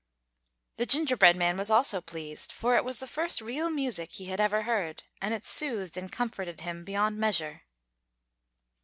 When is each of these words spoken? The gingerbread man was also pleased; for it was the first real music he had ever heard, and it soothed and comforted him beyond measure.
The 0.77 0.87
gingerbread 0.87 1.35
man 1.35 1.57
was 1.57 1.69
also 1.69 2.01
pleased; 2.01 2.51
for 2.51 2.75
it 2.75 2.83
was 2.83 2.97
the 2.97 3.05
first 3.05 3.39
real 3.39 3.69
music 3.69 4.13
he 4.13 4.25
had 4.25 4.41
ever 4.41 4.63
heard, 4.63 5.03
and 5.21 5.31
it 5.31 5.45
soothed 5.45 5.95
and 5.95 6.11
comforted 6.11 6.61
him 6.61 6.83
beyond 6.83 7.19
measure. 7.19 7.65